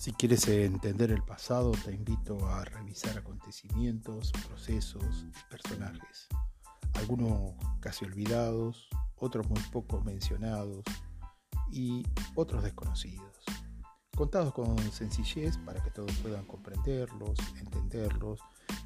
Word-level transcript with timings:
Si 0.00 0.12
quieres 0.12 0.48
entender 0.48 1.10
el 1.10 1.22
pasado, 1.22 1.72
te 1.72 1.92
invito 1.92 2.48
a 2.48 2.64
revisar 2.64 3.18
acontecimientos, 3.18 4.32
procesos 4.48 5.26
y 5.28 5.50
personajes. 5.50 6.26
Algunos 6.94 7.52
casi 7.80 8.06
olvidados, 8.06 8.88
otros 9.16 9.46
muy 9.50 9.60
poco 9.70 10.00
mencionados 10.00 10.84
y 11.70 12.02
otros 12.34 12.64
desconocidos. 12.64 13.44
Contados 14.16 14.54
con 14.54 14.78
sencillez 14.90 15.58
para 15.66 15.82
que 15.82 15.90
todos 15.90 16.12
puedan 16.22 16.46
comprenderlos, 16.46 17.38
entenderlos 17.58 18.40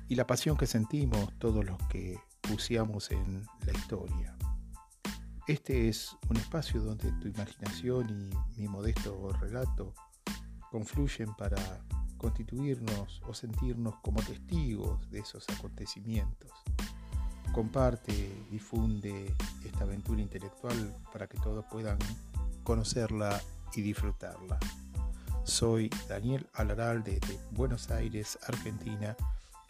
y 0.08 0.16
la 0.16 0.26
pasión 0.26 0.56
que 0.56 0.66
sentimos 0.66 1.28
todos 1.38 1.64
los 1.64 1.78
que 1.90 2.18
buceamos 2.50 3.12
en 3.12 3.46
la 3.64 3.72
historia. 3.72 4.36
Este 5.46 5.88
es 5.88 6.16
un 6.28 6.38
espacio 6.38 6.82
donde 6.82 7.12
tu 7.20 7.28
imaginación 7.28 8.30
y 8.56 8.62
mi 8.62 8.66
modesto 8.66 9.28
relato 9.40 9.94
confluyen 10.74 11.32
para 11.34 11.56
constituirnos 12.18 13.22
o 13.28 13.32
sentirnos 13.32 13.94
como 14.02 14.20
testigos 14.22 15.08
de 15.08 15.20
esos 15.20 15.48
acontecimientos. 15.48 16.50
Comparte, 17.52 18.44
difunde 18.50 19.32
esta 19.64 19.84
aventura 19.84 20.20
intelectual 20.20 20.96
para 21.12 21.28
que 21.28 21.38
todos 21.38 21.64
puedan 21.66 21.96
conocerla 22.64 23.40
y 23.76 23.82
disfrutarla. 23.82 24.58
Soy 25.44 25.90
Daniel 26.08 26.44
Alaral 26.54 27.04
de 27.04 27.20
Buenos 27.52 27.92
Aires, 27.92 28.36
Argentina, 28.48 29.16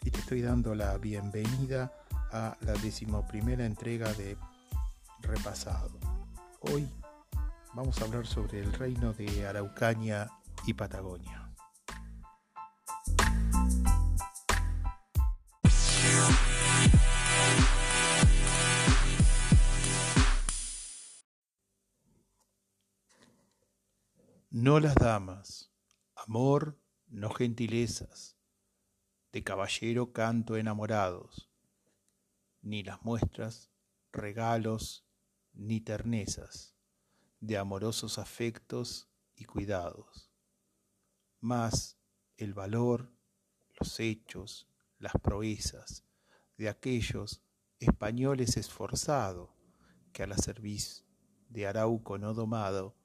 y 0.03 0.09
te 0.09 0.17
estoy 0.21 0.41
dando 0.41 0.73
la 0.73 0.97
bienvenida 0.97 1.93
a 2.31 2.57
la 2.61 2.73
decimoprimera 2.73 3.63
entrega 3.63 4.11
de 4.13 4.37
Repasado. 5.21 5.99
Hoy 6.61 6.89
vamos 7.75 8.01
a 8.01 8.05
hablar 8.05 8.25
sobre 8.25 8.59
el 8.59 8.73
reino 8.73 9.13
de 9.13 9.45
Araucaña 9.45 10.31
y 10.65 10.73
Patagonia. 10.73 11.51
No 24.49 24.79
las 24.79 24.95
damas, 24.95 25.71
amor, 26.15 26.79
no 27.07 27.29
gentilezas, 27.29 28.37
de 29.33 29.43
caballero 29.43 30.13
canto 30.13 30.55
enamorados, 30.55 31.51
ni 32.61 32.81
las 32.81 33.03
muestras, 33.03 33.69
regalos, 34.13 35.05
ni 35.53 35.81
ternezas, 35.81 36.75
de 37.41 37.57
amorosos 37.57 38.17
afectos 38.17 39.09
y 39.35 39.43
cuidados 39.43 40.24
más 41.45 41.97
el 42.37 42.53
valor, 42.53 43.11
los 43.79 43.99
hechos, 43.99 44.67
las 44.97 45.13
proezas 45.21 46.03
de 46.57 46.69
aquellos 46.69 47.41
españoles 47.79 48.57
esforzados 48.57 49.49
que 50.11 50.23
a 50.23 50.27
la 50.27 50.37
cerviz 50.37 51.05
de 51.49 51.67
Arauco 51.67 52.17
no 52.17 52.33
domado 52.33 52.95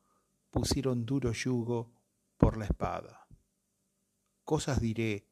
pusieron 0.51 1.05
duro 1.05 1.33
yugo 1.33 1.93
por 2.39 2.57
la 2.57 2.65
espada. 2.65 3.27
Cosas 4.45 4.81
diré 4.81 5.29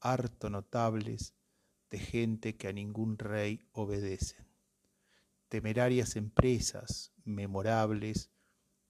harto 0.00 0.50
notables 0.50 1.34
de 1.88 1.98
gente 1.98 2.56
que 2.56 2.68
a 2.68 2.72
ningún 2.72 3.18
rey 3.18 3.60
obedecen, 3.72 4.46
temerarias 5.48 6.14
empresas 6.14 7.12
memorables 7.24 8.30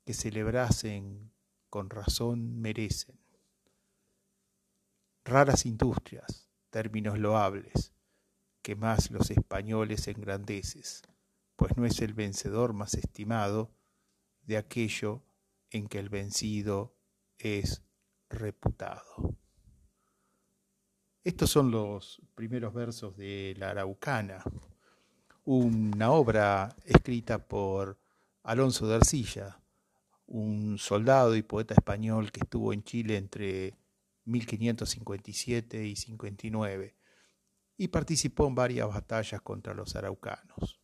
que 0.05 0.13
celebrasen 0.13 1.33
con 1.71 1.89
razón 1.89 2.61
merecen 2.61 3.21
raras 5.25 5.67
industrias, 5.67 6.49
términos 6.71 7.19
loables, 7.19 7.93
que 8.63 8.77
más 8.77 9.11
los 9.11 9.31
españoles 9.31 10.09
engrandeces, 10.09 11.03
pues 11.57 11.77
no 11.77 11.85
es 11.85 12.01
el 12.01 12.15
vencedor 12.15 12.73
más 12.73 12.95
estimado 12.95 13.71
de 14.43 14.57
aquello 14.57 15.23
en 15.71 15.87
que 15.87 15.99
el 15.99 16.09
vencido 16.09 16.95
es 17.39 17.83
reputado. 18.29 19.37
Estos 21.23 21.51
son 21.51 21.71
los 21.71 22.23
primeros 22.35 22.73
versos 22.73 23.17
de 23.17 23.55
La 23.59 23.71
Araucana, 23.71 24.43
una 25.45 26.13
obra 26.13 26.75
escrita 26.85 27.47
por 27.47 27.99
Alonso 28.43 28.87
de 28.89 28.97
Arcilla, 28.97 29.61
un 30.27 30.79
soldado 30.79 31.37
y 31.37 31.43
poeta 31.43 31.75
español 31.75 32.33
que 32.33 32.41
estuvo 32.41 32.73
en 32.73 32.85
Chile 32.85 33.17
entre 33.17 33.75
1557 34.25 35.85
y 35.87 35.97
59, 35.97 36.97
y 37.77 37.89
participó 37.89 38.47
en 38.47 38.55
varias 38.55 38.89
batallas 38.89 39.41
contra 39.41 39.75
los 39.75 39.97
araucanos. 39.97 40.81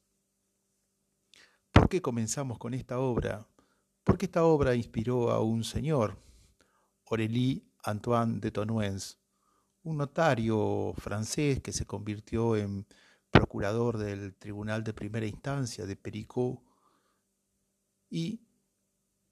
¿Por 1.71 1.89
qué 1.89 2.01
comenzamos 2.01 2.59
con 2.59 2.75
esta 2.75 2.99
obra? 2.99 3.47
Porque 4.03 4.27
esta 4.27 4.45
obra 4.45 4.75
inspiró 4.75 5.31
a 5.31 5.41
un 5.41 5.63
señor, 5.63 6.17
Aurélie 7.11 7.65
Antoine 7.85 8.41
de 8.41 8.51
Tonuens, 8.51 9.19
un 9.83 9.99
notario 9.99 10.95
francés 10.97 11.61
que 11.61 11.73
se 11.73 11.87
convirtió 11.87 12.57
en 12.57 12.87
procurador 13.31 13.99
del 13.99 14.35
Tribunal 14.35 14.83
de 14.83 14.95
Primera 14.95 15.27
Instancia 15.27 15.87
de 15.87 15.97
Pericot 15.97 16.61
y 18.09 18.41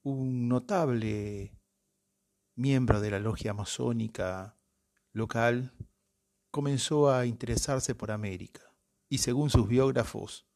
un 0.03 0.49
notable 0.49 1.59
miembro 2.57 3.01
de 3.01 3.11
la 3.11 3.19
logia 3.19 3.53
masónica 3.53 4.57
local, 5.13 5.73
comenzó 6.51 7.11
a 7.11 7.27
interesarse 7.27 7.95
por 7.95 8.11
América 8.11 8.75
y 9.09 9.19
según 9.19 9.51
sus 9.51 9.69
biógrafos, 9.69 10.47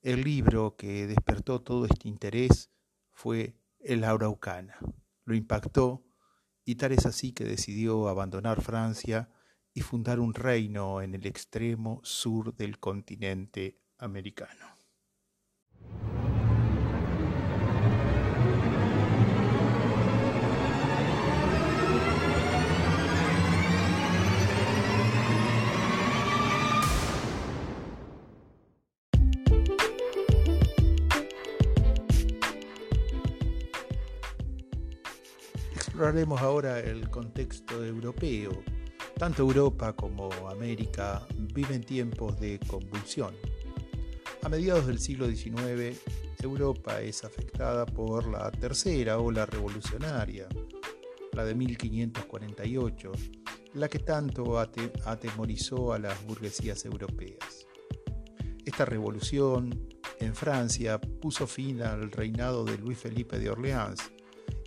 el 0.00 0.22
libro 0.22 0.76
que 0.76 1.06
despertó 1.06 1.60
todo 1.60 1.84
este 1.86 2.08
interés 2.08 2.70
fue 3.10 3.56
El 3.80 4.04
Araucana. 4.04 4.78
Lo 5.24 5.34
impactó 5.34 6.04
y 6.64 6.76
tal 6.76 6.92
es 6.92 7.04
así 7.06 7.32
que 7.32 7.44
decidió 7.44 8.08
abandonar 8.08 8.62
Francia 8.62 9.28
y 9.74 9.80
fundar 9.80 10.20
un 10.20 10.34
reino 10.34 11.02
en 11.02 11.14
el 11.14 11.26
extremo 11.26 12.00
sur 12.04 12.54
del 12.54 12.78
continente 12.78 13.80
americano. 13.98 14.77
Exploraremos 35.98 36.40
ahora 36.40 36.78
el 36.78 37.10
contexto 37.10 37.84
europeo. 37.84 38.62
Tanto 39.16 39.42
Europa 39.42 39.96
como 39.96 40.30
América 40.48 41.26
viven 41.52 41.82
tiempos 41.82 42.38
de 42.38 42.60
convulsión. 42.68 43.34
A 44.44 44.48
mediados 44.48 44.86
del 44.86 45.00
siglo 45.00 45.26
XIX, 45.26 46.00
Europa 46.40 47.00
es 47.00 47.24
afectada 47.24 47.84
por 47.84 48.28
la 48.28 48.48
tercera 48.52 49.18
ola 49.18 49.44
revolucionaria, 49.44 50.46
la 51.32 51.44
de 51.44 51.56
1548, 51.56 53.10
la 53.74 53.88
que 53.88 53.98
tanto 53.98 54.56
atemorizó 54.56 55.92
a 55.92 55.98
las 55.98 56.24
burguesías 56.24 56.84
europeas. 56.84 57.66
Esta 58.64 58.84
revolución 58.84 59.88
en 60.20 60.32
Francia 60.36 61.00
puso 61.00 61.48
fin 61.48 61.82
al 61.82 62.12
reinado 62.12 62.64
de 62.64 62.78
Luis 62.78 62.98
Felipe 62.98 63.40
de 63.40 63.50
Orleans, 63.50 64.12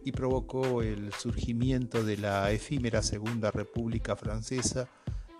y 0.04 0.12
provocó 0.12 0.82
el 0.82 1.14
surgimiento 1.14 2.04
de 2.04 2.18
la 2.18 2.52
efímera 2.52 3.02
Segunda 3.02 3.52
República 3.52 4.16
Francesa 4.16 4.90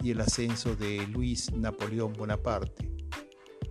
y 0.02 0.12
el 0.12 0.22
ascenso 0.22 0.76
de 0.76 1.06
Luis 1.08 1.52
Napoleón 1.54 2.14
Bonaparte, 2.14 2.92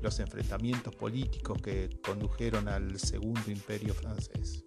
los 0.03 0.19
enfrentamientos 0.21 0.95
políticos 0.95 1.61
que 1.63 1.91
condujeron 2.05 2.69
al 2.69 2.99
Segundo 2.99 3.51
Imperio 3.51 3.95
francés. 3.95 4.65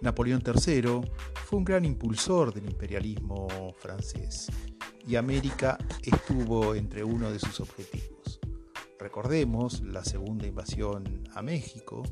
Napoleón 0.00 0.42
III 0.44 1.00
fue 1.46 1.58
un 1.58 1.64
gran 1.64 1.84
impulsor 1.84 2.52
del 2.52 2.66
imperialismo 2.66 3.74
francés 3.78 4.48
y 5.06 5.16
América 5.16 5.78
estuvo 6.02 6.74
entre 6.74 7.04
uno 7.04 7.30
de 7.30 7.38
sus 7.38 7.60
objetivos. 7.60 8.40
Recordemos 8.98 9.82
la 9.82 10.04
segunda 10.04 10.46
invasión 10.46 11.24
a 11.34 11.42
México, 11.42 12.02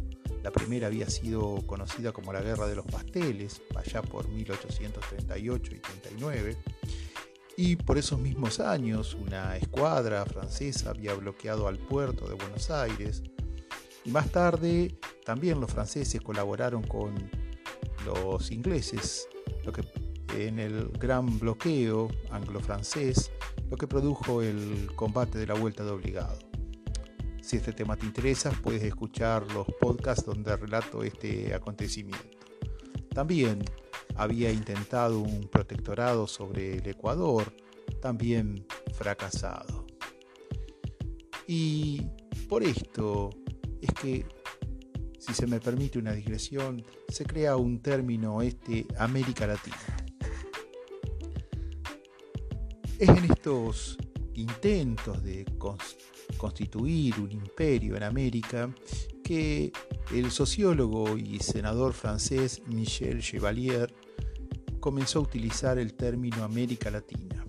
la 0.45 0.53
primera 0.53 0.89
había 0.89 1.09
sido 1.09 1.67
conocida 1.67 2.13
como 2.13 2.31
la 2.31 2.43
Guerra 2.43 2.67
de 2.67 2.77
los 2.77 2.85
Pasteles, 2.85 3.63
allá 3.75 4.03
por 4.03 4.29
1838 4.29 5.75
y 5.75 5.79
39, 5.79 6.57
y 7.57 7.77
por 7.77 7.97
esos 7.97 8.21
mismos 8.21 8.61
años 8.61 9.15
una 9.15 9.57
escuadra 9.57 10.23
francesa 10.27 10.91
había 10.91 11.15
bloqueado 11.15 11.67
al 11.67 11.79
puerto 11.79 12.29
de 12.29 12.35
Buenos 12.35 12.71
Aires, 12.71 13.23
y 14.05 14.11
más 14.11 14.31
tarde 14.31 14.99
también 15.25 15.63
los 15.63 15.73
franceses 15.73 16.21
colaboraron 16.21 16.83
con 16.83 17.15
los 18.05 18.51
ingleses 18.51 19.27
lo 19.65 19.73
que, 19.73 19.83
en 20.37 20.59
el 20.59 20.91
gran 20.91 21.39
bloqueo 21.39 22.09
anglo-francés, 22.31 23.31
lo 23.71 23.79
que 23.79 23.87
produjo 23.87 24.43
el 24.43 24.91
combate 24.95 25.39
de 25.39 25.47
la 25.47 25.55
vuelta 25.55 25.85
de 25.85 25.91
obligado. 25.91 26.54
Si 27.45 27.59
este 27.59 27.75
tema 27.75 27.95
te 27.95 28.07
interesa, 28.07 28.51
puedes 28.51 28.83
escuchar 28.83 29.47
los 29.53 29.67
podcasts 29.79 30.25
donde 30.25 30.57
relato 30.57 31.05
este 31.05 31.53
acontecimiento. 31.53 32.39
También 33.11 33.63
había 34.15 34.51
intentado 34.51 35.19
un 35.21 35.49
protectorado 35.49 36.27
sobre 36.27 36.79
el 36.79 36.89
Ecuador, 36.89 37.55
también 38.01 38.67
fracasado. 38.95 39.85
Y 41.47 42.01
por 42.49 42.63
esto 42.63 43.29
es 43.83 43.93
que, 43.93 44.25
si 45.19 45.35
se 45.35 45.47
me 45.47 45.61
permite 45.61 45.99
una 45.99 46.13
digresión, 46.13 46.83
se 47.09 47.27
crea 47.27 47.57
un 47.57 47.83
término 47.83 48.41
este 48.41 48.87
América 48.97 49.47
Latina. 49.47 49.77
Es 52.99 53.09
en 53.11 53.25
estos 53.31 53.99
intentos 54.33 55.23
de 55.23 55.45
constituir 56.45 57.19
un 57.21 57.33
imperio 57.33 57.97
en 57.97 58.03
América 58.03 58.69
que 59.23 59.73
el 60.13 60.31
sociólogo 60.31 61.17
y 61.17 61.39
senador 61.39 61.95
francés 61.95 62.61
Michel 62.67 63.23
Chevalier 63.23 63.95
comenzó 64.79 65.21
a 65.21 65.23
utilizar 65.23 65.79
el 65.79 65.95
término 65.95 66.45
América 66.45 66.91
Latina. 66.91 67.47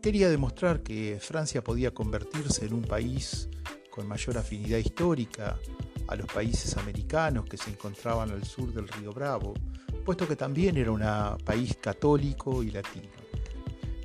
Quería 0.00 0.30
demostrar 0.30 0.82
que 0.82 1.18
Francia 1.20 1.62
podía 1.62 1.92
convertirse 1.92 2.64
en 2.64 2.72
un 2.72 2.84
país 2.84 3.50
con 3.90 4.08
mayor 4.08 4.38
afinidad 4.38 4.78
histórica 4.78 5.60
a 6.08 6.16
los 6.16 6.26
países 6.26 6.78
americanos 6.78 7.44
que 7.44 7.58
se 7.58 7.68
encontraban 7.68 8.30
al 8.30 8.44
sur 8.44 8.72
del 8.72 8.88
río 8.88 9.12
Bravo, 9.12 9.52
puesto 10.06 10.26
que 10.26 10.36
también 10.36 10.78
era 10.78 10.90
un 10.90 11.04
país 11.44 11.76
católico 11.82 12.62
y 12.62 12.70
latino, 12.70 13.12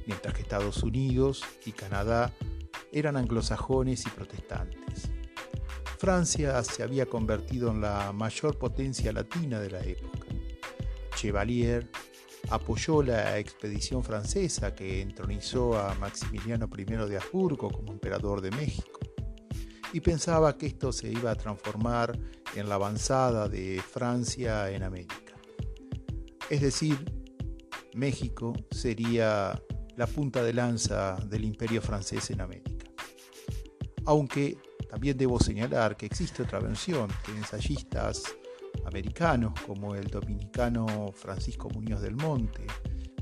mientras 0.06 0.34
que 0.34 0.42
Estados 0.42 0.84
Unidos 0.84 1.46
y 1.66 1.72
Canadá 1.72 2.34
eran 2.96 3.18
anglosajones 3.18 4.06
y 4.06 4.10
protestantes. 4.10 5.12
Francia 6.00 6.64
se 6.64 6.82
había 6.82 7.06
convertido 7.06 7.70
en 7.70 7.82
la 7.82 8.14
mayor 8.14 8.58
potencia 8.58 9.12
latina 9.12 9.60
de 9.60 9.70
la 9.70 9.84
época. 9.84 10.28
Chevalier 11.16 11.90
apoyó 12.50 13.04
la 13.04 13.38
expedición 13.38 14.02
francesa 14.02 14.74
que 14.74 15.02
entronizó 15.02 15.78
a 15.78 15.94
Maximiliano 15.96 16.70
I 16.78 16.84
de 16.86 17.18
Habsburgo 17.18 17.70
como 17.70 17.92
emperador 17.92 18.40
de 18.40 18.52
México 18.52 19.00
y 19.92 20.00
pensaba 20.00 20.58
que 20.58 20.68
esto 20.68 20.94
se 20.94 21.12
iba 21.12 21.32
a 21.32 21.36
transformar 21.36 22.18
en 22.56 22.70
la 22.70 22.76
avanzada 22.76 23.50
de 23.50 23.82
Francia 23.82 24.70
en 24.72 24.84
América. 24.84 25.36
Es 26.50 26.62
decir, 26.62 26.98
México 27.94 28.54
sería 28.72 29.62
la 29.98 30.08
punta 30.08 30.44
de 30.44 30.54
lanza 30.54 31.16
del 31.28 31.46
imperio 31.46 31.82
francés 31.82 32.30
en 32.32 32.42
América. 32.42 32.86
Aunque 34.06 34.58
también 34.90 35.18
debo 35.18 35.40
señalar 35.40 35.98
que 35.98 36.06
existe 36.06 36.44
otra 36.44 36.60
versión 36.60 37.10
que 37.26 37.32
ensayistas 37.32 38.24
americanos 38.86 39.54
como 39.66 39.96
el 39.96 40.08
dominicano 40.08 41.12
Francisco 41.14 41.70
Muñoz 41.70 42.02
del 42.02 42.16
Monte, 42.16 42.66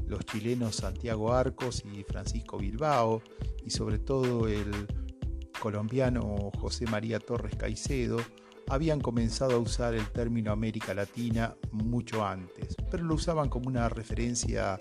los 0.08 0.26
chilenos 0.26 0.78
Santiago 0.78 1.34
Arcos 1.34 1.84
y 1.86 2.04
Francisco 2.04 2.58
Bilbao 2.58 3.22
y 3.66 3.70
sobre 3.70 4.00
todo 4.00 4.48
el 4.48 4.88
colombiano 5.60 6.52
José 6.60 6.86
María 6.86 7.20
Torres 7.20 7.56
Caicedo 7.56 8.18
habían 8.68 9.00
comenzado 9.00 9.56
a 9.56 9.60
usar 9.60 9.94
el 9.94 10.08
término 10.12 10.52
América 10.52 10.94
Latina 10.94 11.56
mucho 11.72 12.26
antes, 12.26 12.76
pero 12.90 13.04
lo 13.04 13.16
usaban 13.16 13.50
como 13.50 13.68
una 13.68 13.90
referencia 13.90 14.80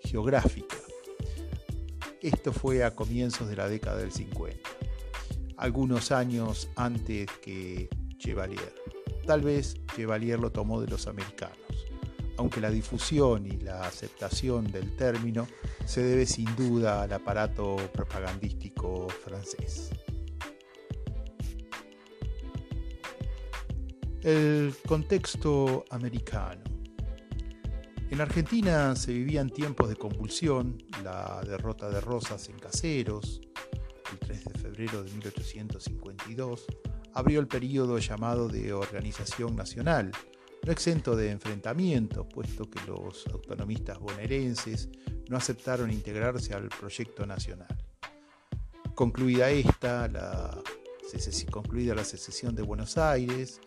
geográfica. 0.00 0.76
Esto 2.26 2.52
fue 2.52 2.82
a 2.82 2.92
comienzos 2.92 3.48
de 3.48 3.54
la 3.54 3.68
década 3.68 3.98
del 3.98 4.10
50, 4.10 4.58
algunos 5.58 6.10
años 6.10 6.68
antes 6.74 7.28
que 7.40 7.88
Chevalier. 8.18 8.74
Tal 9.24 9.42
vez 9.42 9.76
Chevalier 9.94 10.40
lo 10.40 10.50
tomó 10.50 10.80
de 10.80 10.88
los 10.88 11.06
americanos, 11.06 11.56
aunque 12.36 12.60
la 12.60 12.70
difusión 12.70 13.46
y 13.46 13.60
la 13.60 13.82
aceptación 13.82 14.72
del 14.72 14.96
término 14.96 15.46
se 15.84 16.02
debe 16.02 16.26
sin 16.26 16.52
duda 16.56 17.02
al 17.02 17.12
aparato 17.12 17.76
propagandístico 17.92 19.06
francés. 19.08 19.90
El 24.22 24.74
contexto 24.84 25.84
americano. 25.90 26.75
En 28.08 28.20
Argentina 28.20 28.94
se 28.94 29.12
vivían 29.12 29.50
tiempos 29.50 29.88
de 29.88 29.96
convulsión, 29.96 30.80
la 31.02 31.42
derrota 31.44 31.90
de 31.90 32.00
Rosas 32.00 32.48
en 32.48 32.56
Caseros, 32.56 33.40
el 34.12 34.18
3 34.20 34.44
de 34.44 34.58
febrero 34.60 35.02
de 35.02 35.10
1852, 35.10 36.66
abrió 37.14 37.40
el 37.40 37.48
período 37.48 37.98
llamado 37.98 38.48
de 38.48 38.72
organización 38.72 39.56
nacional, 39.56 40.12
no 40.64 40.72
exento 40.72 41.16
de 41.16 41.30
enfrentamientos, 41.30 42.26
puesto 42.32 42.70
que 42.70 42.80
los 42.86 43.26
autonomistas 43.26 43.98
bonaerenses 43.98 44.88
no 45.28 45.36
aceptaron 45.36 45.90
integrarse 45.90 46.54
al 46.54 46.68
proyecto 46.68 47.26
nacional. 47.26 47.76
Concluida 48.94 49.50
esta, 49.50 50.06
la, 50.06 50.62
concluida 51.50 51.94
la 51.94 52.04
secesión 52.04 52.54
de 52.54 52.62
Buenos 52.62 52.98
Aires, 52.98 53.60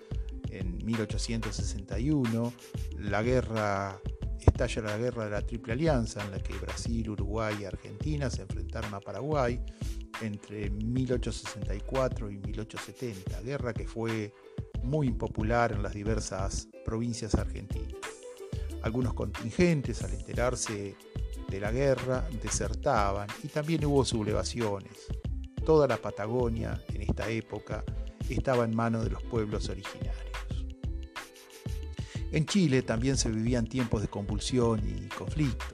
en 0.49 0.77
1861, 0.85 2.53
la 2.97 3.21
guerra 3.21 3.99
estalla 4.45 4.81
la 4.81 4.97
guerra 4.97 5.25
de 5.25 5.31
la 5.31 5.41
Triple 5.41 5.73
Alianza, 5.73 6.23
en 6.23 6.31
la 6.31 6.39
que 6.39 6.53
Brasil, 6.57 7.09
Uruguay 7.09 7.57
y 7.61 7.65
Argentina 7.65 8.29
se 8.29 8.43
enfrentaron 8.43 8.93
a 8.93 8.99
Paraguay 8.99 9.59
entre 10.21 10.69
1864 10.69 12.29
y 12.29 12.37
1870, 12.37 13.41
guerra 13.41 13.73
que 13.73 13.87
fue 13.87 14.33
muy 14.83 15.07
impopular 15.07 15.71
en 15.71 15.83
las 15.83 15.93
diversas 15.93 16.67
provincias 16.85 17.35
argentinas. 17.35 17.95
Algunos 18.81 19.13
contingentes, 19.13 20.03
al 20.03 20.13
enterarse 20.13 20.95
de 21.49 21.59
la 21.59 21.71
guerra, 21.71 22.27
desertaban 22.41 23.27
y 23.43 23.47
también 23.47 23.83
hubo 23.85 24.05
sublevaciones. 24.05 25.07
Toda 25.65 25.87
la 25.87 25.97
Patagonia 25.97 26.81
en 26.93 27.01
esta 27.01 27.29
época 27.29 27.83
estaba 28.29 28.65
en 28.65 28.75
manos 28.75 29.03
de 29.03 29.09
los 29.09 29.23
pueblos 29.23 29.69
originarios. 29.69 30.28
En 32.31 32.45
Chile 32.45 32.83
también 32.83 33.17
se 33.17 33.29
vivían 33.29 33.65
tiempos 33.65 34.01
de 34.01 34.07
convulsión 34.07 34.81
y 34.87 35.07
conflicto, 35.09 35.65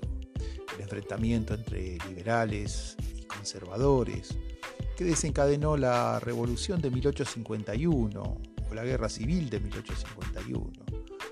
el 0.75 0.81
enfrentamiento 0.81 1.53
entre 1.53 1.97
liberales 2.07 2.95
conservadores, 3.27 4.37
que 4.95 5.03
desencadenó 5.03 5.75
la 5.75 6.19
Revolución 6.21 6.81
de 6.81 6.91
1851 6.91 8.21
o 8.69 8.73
la 8.73 8.85
Guerra 8.85 9.09
Civil 9.09 9.49
de 9.49 9.59
1851, 9.59 10.71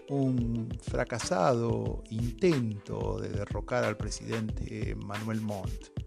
un 0.09 0.67
fracasado 0.81 2.03
intento 2.09 3.17
de 3.17 3.29
derrocar 3.29 3.85
al 3.85 3.95
presidente 3.95 4.93
Manuel 4.95 5.39
Montt. 5.39 5.97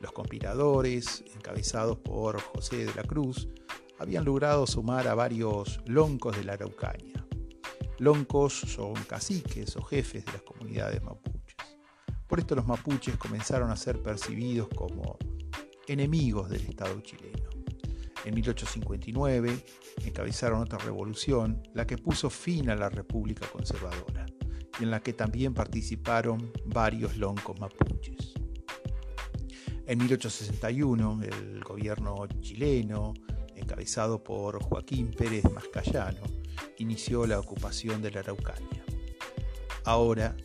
Los 0.00 0.12
conspiradores, 0.12 1.24
encabezados 1.34 1.96
por 1.98 2.38
José 2.42 2.84
de 2.84 2.94
la 2.94 3.04
Cruz, 3.04 3.48
habían 3.98 4.26
logrado 4.26 4.66
sumar 4.66 5.08
a 5.08 5.14
varios 5.14 5.80
loncos 5.86 6.36
de 6.36 6.44
la 6.44 6.52
Araucanía. 6.52 7.21
Loncos 8.02 8.54
son 8.66 8.94
caciques 9.06 9.76
o 9.76 9.82
jefes 9.82 10.24
de 10.24 10.32
las 10.32 10.42
comunidades 10.42 11.00
mapuches. 11.04 11.54
Por 12.26 12.40
esto 12.40 12.56
los 12.56 12.66
mapuches 12.66 13.16
comenzaron 13.16 13.70
a 13.70 13.76
ser 13.76 14.02
percibidos 14.02 14.66
como 14.74 15.16
enemigos 15.86 16.50
del 16.50 16.62
Estado 16.62 17.00
chileno. 17.00 17.48
En 18.24 18.34
1859 18.34 19.56
encabezaron 20.04 20.62
otra 20.62 20.78
revolución, 20.78 21.62
la 21.74 21.86
que 21.86 21.96
puso 21.96 22.28
fin 22.28 22.70
a 22.70 22.74
la 22.74 22.88
República 22.88 23.46
Conservadora, 23.46 24.26
y 24.80 24.82
en 24.82 24.90
la 24.90 24.98
que 24.98 25.12
también 25.12 25.54
participaron 25.54 26.52
varios 26.66 27.16
loncos 27.16 27.60
mapuches. 27.60 28.34
En 29.86 29.98
1861, 29.98 31.20
el 31.22 31.62
gobierno 31.62 32.26
chileno, 32.40 33.14
encabezado 33.54 34.24
por 34.24 34.60
Joaquín 34.60 35.12
Pérez 35.16 35.44
Mascayano, 35.52 36.41
inició 36.78 37.26
la 37.26 37.38
ocupación 37.38 38.02
de 38.02 38.10
la 38.10 38.20
Araucanía. 38.20 38.84
Ahora, 39.84 40.36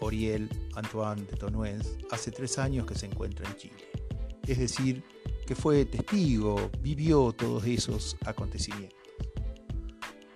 Oriel 0.00 0.48
Antoine 0.74 1.22
de 1.22 1.36
Tonuens 1.36 1.96
hace 2.10 2.30
tres 2.30 2.58
años 2.58 2.86
que 2.86 2.94
se 2.94 3.06
encuentra 3.06 3.48
en 3.48 3.56
Chile. 3.56 3.90
Es 4.46 4.58
decir, 4.58 5.04
que 5.46 5.54
fue 5.54 5.84
testigo, 5.84 6.70
vivió 6.80 7.32
todos 7.32 7.64
esos 7.64 8.16
acontecimientos. 8.24 8.98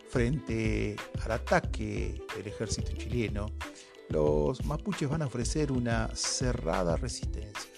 Frente 0.09 0.97
al 1.23 1.33
ataque 1.33 2.23
del 2.37 2.47
ejército 2.47 2.93
chileno, 2.93 3.47
los 4.09 4.65
mapuches 4.65 5.09
van 5.09 5.23
a 5.23 5.27
ofrecer 5.27 5.73
una 5.73 6.09
cerrada 6.15 6.97
resistencia. 6.97 7.71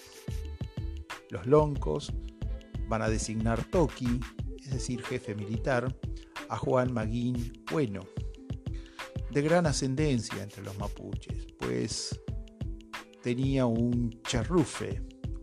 Los 1.29 1.45
loncos 1.47 2.13
van 2.87 3.01
a 3.01 3.09
designar 3.09 3.63
Toki, 3.65 4.19
es 4.63 4.71
decir, 4.71 5.01
jefe 5.03 5.35
militar, 5.35 5.95
a 6.49 6.57
Juan 6.57 6.91
Maguín 6.91 7.63
Bueno, 7.71 8.01
de 9.31 9.41
gran 9.41 9.67
ascendencia 9.67 10.41
entre 10.41 10.63
los 10.63 10.77
mapuches, 10.77 11.47
pues 11.57 12.19
tenía 13.21 13.65
un 13.65 14.21
charrufe, 14.23 15.01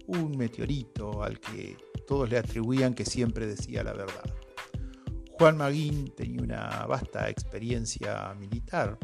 un 0.08 0.36
meteorito 0.36 1.22
al 1.22 1.38
que 1.38 1.76
todos 2.06 2.28
le 2.28 2.38
atribuían 2.38 2.94
que 2.94 3.04
siempre 3.04 3.46
decía 3.46 3.84
la 3.84 3.92
verdad. 3.92 4.24
Juan 5.38 5.56
Maguín 5.58 6.12
tenía 6.16 6.42
una 6.42 6.86
vasta 6.86 7.28
experiencia 7.28 8.34
militar, 8.38 8.98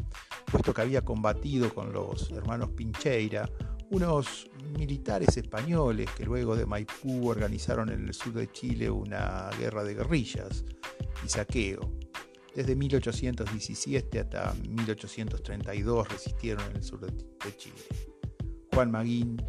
puesto 0.51 0.73
que 0.73 0.81
había 0.81 1.03
combatido 1.03 1.73
con 1.73 1.93
los 1.93 2.31
hermanos 2.31 2.71
Pincheira, 2.71 3.49
unos 3.91 4.49
militares 4.77 5.37
españoles 5.37 6.09
que 6.17 6.25
luego 6.25 6.55
de 6.55 6.65
Maipú 6.65 7.29
organizaron 7.29 7.89
en 7.89 8.07
el 8.07 8.13
sur 8.13 8.33
de 8.33 8.51
Chile 8.51 8.89
una 8.89 9.51
guerra 9.59 9.83
de 9.83 9.93
guerrillas 9.93 10.65
y 11.25 11.29
saqueo. 11.29 11.91
Desde 12.55 12.75
1817 12.75 14.19
hasta 14.19 14.53
1832 14.69 16.07
resistieron 16.07 16.69
en 16.69 16.77
el 16.77 16.83
sur 16.83 16.99
de 16.99 17.57
Chile. 17.57 17.75
Juan 18.73 18.91
Maguín 18.91 19.41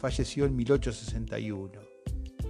falleció 0.00 0.44
en 0.44 0.56
1861 0.56 1.80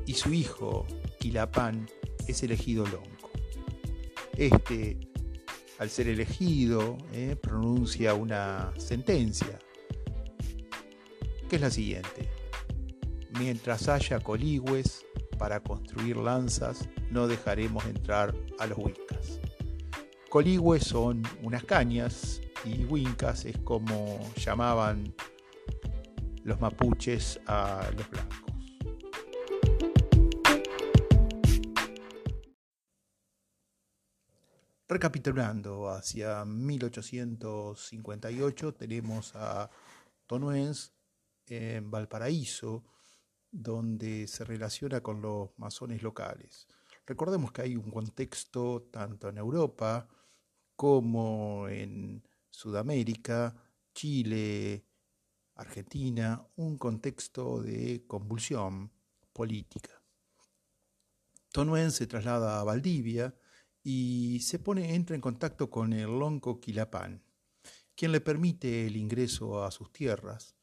y 0.06 0.14
su 0.14 0.32
hijo, 0.32 0.86
Quilapán, 1.20 1.86
es 2.26 2.42
elegido 2.42 2.86
lonco. 2.86 3.30
Este, 4.36 4.98
al 5.78 5.90
ser 5.90 6.08
elegido, 6.08 6.96
eh, 7.12 7.36
pronuncia 7.36 8.14
una 8.14 8.72
sentencia, 8.78 9.58
que 11.48 11.56
es 11.56 11.62
la 11.62 11.70
siguiente. 11.70 12.30
Mientras 13.38 13.88
haya 13.88 14.20
coligües 14.20 15.04
para 15.38 15.60
construir 15.60 16.16
lanzas, 16.16 16.88
no 17.10 17.26
dejaremos 17.26 17.84
entrar 17.86 18.34
a 18.58 18.66
los 18.66 18.78
huicas. 18.78 19.40
Coligües 20.28 20.84
son 20.84 21.22
unas 21.42 21.64
cañas 21.64 22.40
y 22.64 22.84
huincas 22.84 23.44
es 23.44 23.58
como 23.58 24.20
llamaban 24.36 25.14
los 26.44 26.60
mapuches 26.60 27.40
a 27.46 27.90
los 27.96 28.10
blancos. 28.10 28.48
Recapitulando, 34.90 35.90
hacia 35.90 36.46
1858 36.46 38.74
tenemos 38.74 39.36
a 39.36 39.68
Tonuens 40.26 40.94
en 41.46 41.90
Valparaíso, 41.90 42.86
donde 43.50 44.26
se 44.26 44.44
relaciona 44.44 45.02
con 45.02 45.20
los 45.20 45.50
masones 45.58 46.02
locales. 46.02 46.66
Recordemos 47.08 47.52
que 47.52 47.62
hay 47.62 47.74
un 47.74 47.90
contexto 47.90 48.82
tanto 48.92 49.30
en 49.30 49.38
Europa 49.38 50.06
como 50.76 51.66
en 51.66 52.22
Sudamérica, 52.50 53.56
Chile, 53.94 54.84
Argentina, 55.54 56.46
un 56.56 56.76
contexto 56.76 57.62
de 57.62 58.04
convulsión 58.06 58.92
política. 59.32 60.02
Tonuen 61.50 61.92
se 61.92 62.06
traslada 62.06 62.60
a 62.60 62.64
Valdivia 62.64 63.34
y 63.82 64.40
se 64.40 64.58
pone, 64.58 64.94
entra 64.94 65.16
en 65.16 65.22
contacto 65.22 65.70
con 65.70 65.94
el 65.94 66.10
lonco 66.10 66.60
Quilapán, 66.60 67.24
quien 67.96 68.12
le 68.12 68.20
permite 68.20 68.86
el 68.86 68.98
ingreso 68.98 69.64
a 69.64 69.70
sus 69.70 69.90
tierras. 69.90 70.57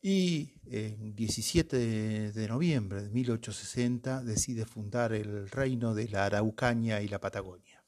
Y 0.00 0.54
en 0.66 1.16
17 1.16 2.32
de 2.32 2.48
noviembre 2.48 3.02
de 3.02 3.10
1860 3.10 4.22
decide 4.22 4.64
fundar 4.64 5.12
el 5.12 5.50
reino 5.50 5.92
de 5.92 6.08
la 6.08 6.26
Araucaña 6.26 7.00
y 7.00 7.08
la 7.08 7.20
Patagonia. 7.20 7.84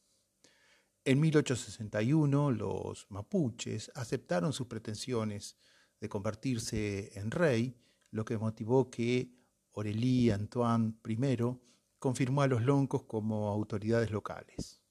En 1.05 1.21
1861 1.21 2.51
los 2.51 3.07
mapuches 3.11 3.93
aceptaron 3.95 4.53
sus 4.53 4.67
pretensiones 4.67 5.57
de 6.01 6.09
convertirse 6.09 7.17
en 7.19 7.31
rey, 7.31 7.77
lo 8.11 8.25
que 8.25 8.39
motivó 8.39 8.91
que 8.91 9.33
Aurélie 9.75 10.33
Antoine 10.33 10.95
I 11.07 11.17
confirmó 11.99 12.43
a 12.43 12.49
los 12.49 12.63
loncos 12.63 13.05
como 13.05 13.51
autoridades 13.51 14.11
locales. 14.11 14.83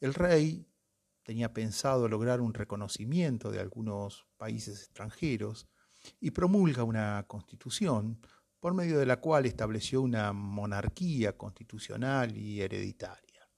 El 0.00 0.14
rey 0.14 0.68
tenía 1.24 1.52
pensado 1.52 2.08
lograr 2.08 2.40
un 2.40 2.54
reconocimiento 2.54 3.50
de 3.50 3.58
algunos 3.58 4.28
países 4.36 4.78
extranjeros 4.78 5.66
y 6.20 6.30
promulga 6.30 6.84
una 6.84 7.24
constitución 7.26 8.20
por 8.60 8.74
medio 8.74 8.98
de 8.98 9.06
la 9.06 9.20
cual 9.20 9.46
estableció 9.46 10.02
una 10.02 10.32
monarquía 10.32 11.36
constitucional 11.36 12.36
y 12.36 12.60
hereditaria. 12.62 13.48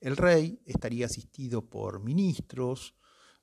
El 0.00 0.16
rey 0.16 0.60
estaría 0.66 1.06
asistido 1.06 1.68
por 1.68 2.00
ministros, 2.00 2.94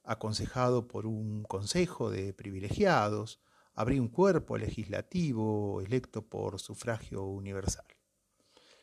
aconsejado 0.04 0.88
por 0.88 1.06
un 1.06 1.44
consejo 1.44 2.12
de 2.12 2.34
privilegiados, 2.34 3.40
habría 3.74 4.02
un 4.02 4.10
cuerpo 4.10 4.58
legislativo 4.58 5.82
electo 5.82 6.28
por 6.28 6.60
sufragio 6.60 7.24
universal. 7.24 7.86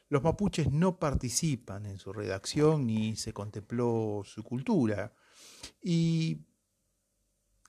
Los 0.09 0.25
mapuches 0.25 0.73
no 0.73 0.99
participan 0.99 1.87
en 1.87 1.99
su 1.99 2.12
redacción 2.12 2.87
ni 2.87 3.14
se 3.14 3.33
contempló 3.33 4.23
su 4.25 4.42
cultura 4.42 5.14
y 5.80 6.38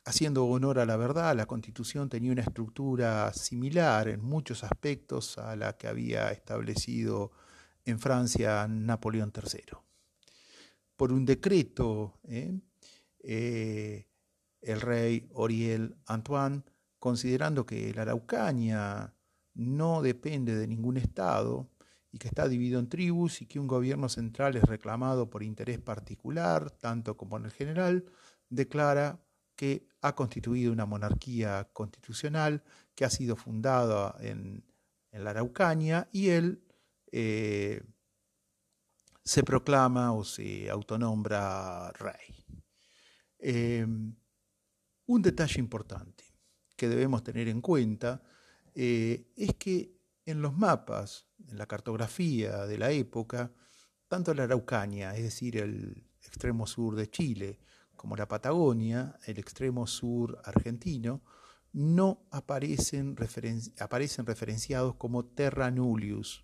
haciendo 0.05 0.45
honor 0.45 0.79
a 0.79 0.85
la 0.85 0.97
verdad, 0.97 1.35
la 1.35 1.45
constitución 1.45 2.09
tenía 2.09 2.31
una 2.31 2.41
estructura 2.41 3.31
similar 3.33 4.07
en 4.07 4.23
muchos 4.23 4.63
aspectos 4.63 5.37
a 5.37 5.55
la 5.55 5.77
que 5.77 5.87
había 5.87 6.31
establecido 6.31 7.31
en 7.85 7.99
Francia 7.99 8.67
Napoleón 8.67 9.31
III. 9.35 9.77
Por 10.95 11.11
un 11.11 11.25
decreto 11.25 12.19
¿eh? 12.27 12.59
Eh, 13.23 14.07
el 14.61 14.81
rey 14.81 15.27
Oriel 15.33 15.95
Antoine, 16.05 16.63
considerando 16.99 17.65
que 17.65 17.93
la 17.93 18.03
Araucaña 18.03 19.13
no 19.53 20.01
depende 20.01 20.55
de 20.55 20.67
ningún 20.67 20.97
Estado 20.97 21.69
y 22.11 22.17
que 22.17 22.27
está 22.27 22.47
dividido 22.47 22.79
en 22.79 22.89
tribus 22.89 23.41
y 23.41 23.45
que 23.45 23.59
un 23.59 23.67
gobierno 23.67 24.09
central 24.09 24.55
es 24.55 24.63
reclamado 24.63 25.29
por 25.29 25.43
interés 25.43 25.79
particular, 25.79 26.71
tanto 26.71 27.17
como 27.17 27.37
en 27.37 27.45
el 27.45 27.51
general, 27.51 28.05
declara 28.49 29.19
que 29.55 29.87
ha 30.01 30.15
constituido 30.15 30.71
una 30.71 30.85
monarquía 30.85 31.69
constitucional 31.73 32.63
que 32.95 33.05
ha 33.05 33.09
sido 33.09 33.35
fundada 33.35 34.15
en, 34.19 34.63
la 35.11 35.31
Araucaña 35.31 36.07
y 36.13 36.29
él 36.29 36.63
eh, 37.11 37.83
se 39.23 39.43
proclama 39.43 40.13
o 40.13 40.23
se 40.23 40.69
autonombra 40.69 41.91
rey. 41.91 42.45
Em, 43.39 44.15
un 45.07 45.21
detalle 45.21 45.59
importante 45.59 46.23
que 46.77 46.87
debemos 46.87 47.23
tener 47.23 47.49
en 47.49 47.59
cuenta 47.59 48.21
eh, 48.73 49.31
es 49.35 49.55
que 49.55 49.99
en 50.25 50.41
los 50.41 50.55
mapas, 50.57 51.27
en 51.49 51.57
la 51.57 51.65
cartografía 51.65 52.65
de 52.65 52.77
la 52.77 52.91
época, 52.91 53.51
tanto 54.07 54.33
la 54.33 54.43
Araucanía, 54.43 55.15
es 55.15 55.23
decir, 55.23 55.57
el 55.57 56.05
extremo 56.21 56.65
sur 56.67 56.95
de 56.95 57.09
Chile, 57.09 57.59
como 58.01 58.15
la 58.15 58.27
Patagonia, 58.27 59.15
el 59.27 59.37
extremo 59.37 59.85
sur 59.85 60.41
argentino, 60.43 61.21
no 61.71 62.25
aparecen, 62.31 63.15
aparecen 63.79 64.25
referenciados 64.25 64.95
como 64.95 65.23
terra 65.23 65.69
nullius, 65.69 66.43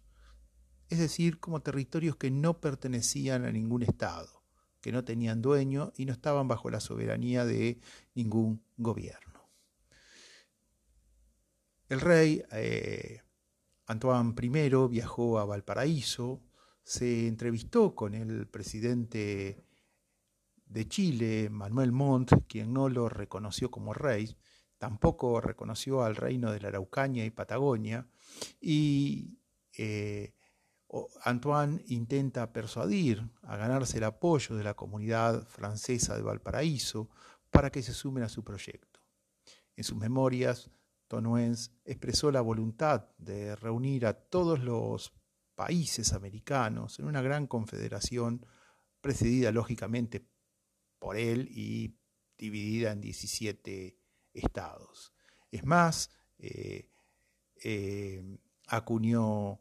es 0.87 0.99
decir, 0.99 1.39
como 1.39 1.63
territorios 1.63 2.15
que 2.15 2.29
no 2.29 2.61
pertenecían 2.61 3.43
a 3.43 3.51
ningún 3.51 3.81
estado 3.81 4.43
que 4.81 4.91
no 4.91 5.03
tenían 5.03 5.41
dueño 5.41 5.93
y 5.97 6.05
no 6.05 6.13
estaban 6.13 6.47
bajo 6.47 6.69
la 6.69 6.79
soberanía 6.79 7.43
de 7.43 7.81
ningún 8.13 8.63
gobierno. 8.77 9.49
El 11.89 12.01
rey 12.01 12.43
eh, 12.51 13.21
Antoine 13.87 14.35
I 14.39 14.69
viajó 14.89 15.39
a 15.39 15.45
Valparaíso, 15.45 16.43
se 16.83 17.27
entrevistó 17.27 17.95
con 17.95 18.13
el 18.13 18.47
presidente 18.47 19.66
de 20.69 20.87
Chile, 20.87 21.49
Manuel 21.49 21.91
Montt, 21.91 22.33
quien 22.47 22.73
no 22.73 22.89
lo 22.89 23.09
reconoció 23.09 23.71
como 23.71 23.93
rey, 23.93 24.35
tampoco 24.77 25.41
reconoció 25.41 26.03
al 26.03 26.15
reino 26.15 26.51
de 26.51 26.59
la 26.59 26.67
Araucaña 26.69 27.25
y 27.25 27.31
Patagonia, 27.31 28.07
y 28.59 29.39
eh, 29.77 30.33
Antoine 31.23 31.83
intenta 31.87 32.53
persuadir 32.53 33.29
a 33.41 33.57
ganarse 33.57 33.97
el 33.97 34.03
apoyo 34.05 34.55
de 34.55 34.63
la 34.63 34.73
comunidad 34.75 35.45
francesa 35.47 36.15
de 36.15 36.23
Valparaíso 36.23 37.09
para 37.49 37.69
que 37.71 37.81
se 37.81 37.93
sumen 37.93 38.23
a 38.23 38.29
su 38.29 38.43
proyecto. 38.43 39.01
En 39.75 39.83
sus 39.83 39.97
memorias, 39.97 40.69
Tonuens 41.07 41.71
expresó 41.85 42.31
la 42.31 42.41
voluntad 42.41 43.09
de 43.17 43.55
reunir 43.55 44.05
a 44.05 44.13
todos 44.13 44.59
los 44.59 45.13
países 45.55 46.13
americanos 46.13 46.99
en 46.99 47.05
una 47.05 47.21
gran 47.21 47.47
confederación 47.47 48.45
precedida 49.01 49.51
lógicamente 49.51 50.27
por 50.99 51.17
él 51.17 51.47
y 51.51 51.95
dividida 52.37 52.91
en 52.91 53.01
17 53.01 53.97
estados. 54.33 55.13
Es 55.51 55.65
más, 55.65 56.11
eh, 56.39 56.89
eh, 57.63 58.23
acuñó 58.67 59.59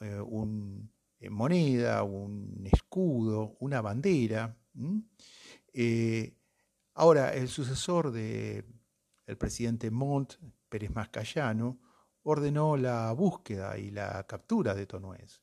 eh, 0.00 0.20
una 0.20 0.90
eh, 1.20 1.30
moneda, 1.30 2.02
un 2.02 2.66
escudo, 2.70 3.56
una 3.60 3.80
bandera, 3.80 4.56
ahora, 6.94 7.34
el 7.34 7.48
sucesor 7.48 8.10
del 8.10 8.64
presidente 9.38 9.90
Montt, 9.90 10.34
Pérez 10.68 10.90
Mascayano, 10.90 11.78
ordenó 12.22 12.76
la 12.76 13.12
búsqueda 13.12 13.78
y 13.78 13.90
la 13.90 14.26
captura 14.26 14.74
de 14.74 14.86
Tonuez, 14.86 15.42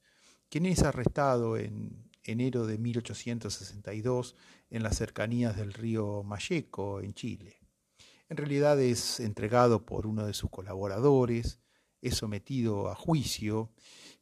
quien 0.49 0.65
es 0.65 0.83
arrestado 0.83 1.57
en 1.57 2.08
enero 2.31 2.67
de 2.67 2.77
1862 2.77 4.35
en 4.69 4.83
las 4.83 4.97
cercanías 4.97 5.57
del 5.57 5.73
río 5.73 6.23
Mayeco, 6.23 7.01
en 7.01 7.13
Chile. 7.13 7.59
En 8.29 8.37
realidad 8.37 8.79
es 8.79 9.19
entregado 9.19 9.85
por 9.85 10.05
uno 10.05 10.25
de 10.25 10.33
sus 10.33 10.49
colaboradores, 10.49 11.59
es 12.01 12.15
sometido 12.15 12.89
a 12.89 12.95
juicio. 12.95 13.73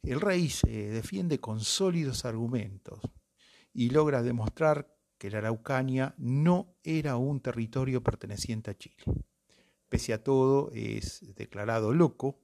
El 0.02 0.20
rey 0.20 0.48
se 0.48 0.90
defiende 0.90 1.38
con 1.38 1.60
sólidos 1.60 2.24
argumentos 2.24 3.00
y 3.72 3.90
logra 3.90 4.22
demostrar 4.22 4.96
que 5.18 5.30
la 5.30 5.38
Araucanía 5.38 6.14
no 6.16 6.76
era 6.82 7.16
un 7.16 7.40
territorio 7.40 8.02
perteneciente 8.02 8.70
a 8.70 8.78
Chile. 8.78 9.04
Pese 9.88 10.12
a 10.12 10.22
todo, 10.22 10.70
es 10.72 11.34
declarado 11.34 11.92
loco 11.92 12.40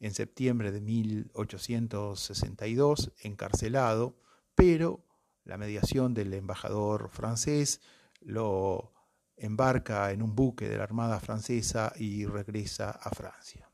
en 0.00 0.14
septiembre 0.14 0.72
de 0.72 0.80
1862, 0.80 3.12
encarcelado, 3.22 4.16
pero 4.54 5.04
la 5.44 5.58
mediación 5.58 6.14
del 6.14 6.32
embajador 6.34 7.10
francés 7.10 7.80
lo 8.20 8.92
embarca 9.36 10.10
en 10.12 10.22
un 10.22 10.34
buque 10.34 10.68
de 10.68 10.78
la 10.78 10.84
Armada 10.84 11.20
Francesa 11.20 11.92
y 11.96 12.24
regresa 12.24 12.90
a 12.90 13.10
Francia. 13.10 13.70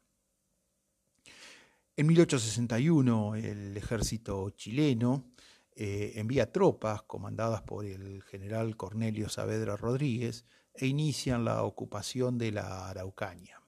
En 1.97 2.07
1861 2.07 3.37
el 3.37 3.77
ejército 3.77 4.51
chileno 4.51 5.33
eh, 5.73 6.13
envía 6.17 6.51
tropas 6.51 7.03
comandadas 7.03 7.63
por 7.63 7.85
el 7.85 8.23
general 8.23 8.77
Cornelio 8.77 9.29
Saavedra 9.29 9.77
Rodríguez 9.77 10.47
e 10.75 10.87
inician 10.87 11.45
la 11.45 11.63
ocupación 11.63 12.39
de 12.39 12.53
la 12.53 12.89
Araucaña. 12.89 13.61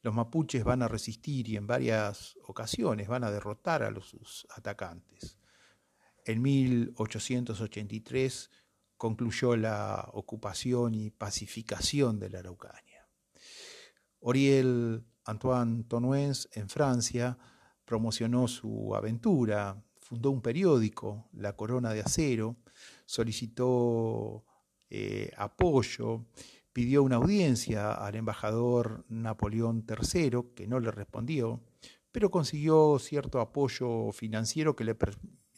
Los 0.00 0.14
mapuches 0.14 0.64
van 0.64 0.82
a 0.82 0.88
resistir 0.88 1.48
y 1.48 1.56
en 1.56 1.66
varias 1.66 2.36
ocasiones 2.44 3.08
van 3.08 3.24
a 3.24 3.30
derrotar 3.30 3.82
a 3.82 3.90
los 3.90 4.08
sus 4.08 4.46
atacantes. 4.56 5.38
En 6.24 6.42
1883 6.42 8.50
concluyó 8.96 9.56
la 9.56 10.08
ocupación 10.12 10.94
y 10.94 11.10
pacificación 11.10 12.20
de 12.20 12.30
la 12.30 12.38
Araucaña. 12.38 13.08
Oriel 14.20 15.04
Antoine 15.24 15.84
Tonuens 15.84 16.48
en 16.52 16.68
Francia 16.68 17.36
promocionó 17.84 18.46
su 18.46 18.94
aventura, 18.94 19.82
fundó 19.96 20.30
un 20.30 20.40
periódico, 20.40 21.28
La 21.32 21.56
Corona 21.56 21.92
de 21.92 22.00
Acero, 22.00 22.56
solicitó 23.06 24.44
eh, 24.88 25.32
apoyo, 25.36 26.26
pidió 26.72 27.02
una 27.02 27.16
audiencia 27.16 27.92
al 27.92 28.14
embajador 28.14 29.04
Napoleón 29.08 29.84
III, 29.88 30.52
que 30.54 30.68
no 30.68 30.78
le 30.78 30.90
respondió, 30.90 31.60
pero 32.12 32.30
consiguió 32.30 32.98
cierto 32.98 33.40
apoyo 33.40 34.12
financiero 34.12 34.76
que 34.76 34.84
le, 34.84 34.96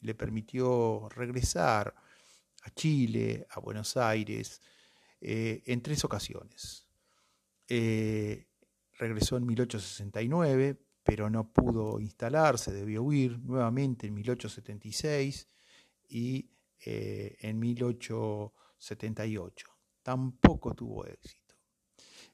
le 0.04 0.14
permitió 0.14 1.08
regresar 1.08 1.92
a 2.62 2.70
Chile, 2.70 3.44
a 3.50 3.58
Buenos 3.58 3.96
Aires, 3.96 4.62
eh, 5.20 5.64
en 5.66 5.82
tres 5.82 6.04
ocasiones. 6.04 6.86
Eh, 7.68 8.46
regresó 8.98 9.38
en 9.38 9.46
1869, 9.46 10.78
pero 11.02 11.30
no 11.30 11.50
pudo 11.50 11.98
instalarse, 12.00 12.70
debió 12.72 13.02
huir 13.02 13.38
nuevamente 13.38 14.06
en 14.06 14.12
1876 14.14 15.48
y 16.08 16.50
eh, 16.84 17.36
en 17.40 17.58
1878. 17.58 19.66
Tampoco 20.02 20.74
tuvo 20.74 21.06
éxito. 21.06 21.54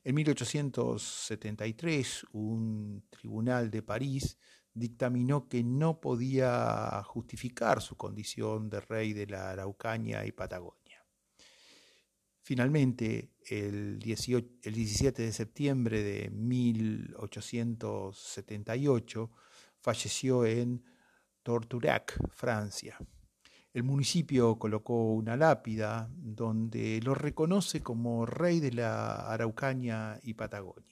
En 0.02 0.16
1873, 0.16 2.26
un 2.32 3.04
tribunal 3.10 3.70
de 3.70 3.82
París 3.82 4.38
dictaminó 4.74 5.48
que 5.48 5.62
no 5.62 6.00
podía 6.00 7.02
justificar 7.04 7.80
su 7.82 7.96
condición 7.96 8.68
de 8.70 8.80
rey 8.80 9.12
de 9.12 9.26
la 9.26 9.50
Araucaña 9.50 10.24
y 10.24 10.32
Patagonia. 10.32 10.80
Finalmente, 12.42 13.34
el, 13.46 14.00
17 14.00 15.22
de 15.22 15.32
septiembre 15.32 16.02
de 16.02 16.30
1878, 16.30 19.30
falleció 19.78 20.44
en 20.44 20.84
Torturac, 21.42 22.18
Francia. 22.32 22.98
El 23.72 23.84
municipio 23.84 24.58
colocó 24.58 25.12
una 25.12 25.36
lápida 25.36 26.10
donde 26.12 27.00
lo 27.02 27.14
reconoce 27.14 27.82
como 27.82 28.26
rey 28.26 28.58
de 28.58 28.72
la 28.72 29.32
Araucaña 29.32 30.18
y 30.24 30.34
Patagonia. 30.34 30.89